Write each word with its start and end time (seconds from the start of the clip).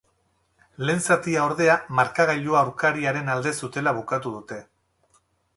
Lehen 0.89 1.03
zatia, 1.07 1.43
ordea, 1.49 1.75
markagailua 2.01 2.63
aurkariaren 2.63 3.33
alde 3.35 3.55
zutela 3.63 3.97
bukatu 3.99 4.37
dute. 4.39 4.63